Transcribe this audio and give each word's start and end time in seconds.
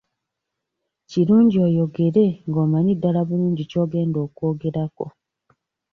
Kirungi 1.09 1.57
oyogere 1.67 2.25
nga 2.47 2.61
ddala 2.63 2.63
omanyi 2.65 2.93
bulungi 3.29 3.63
ky'ogenda 3.69 4.17
okwogerako. 4.25 5.05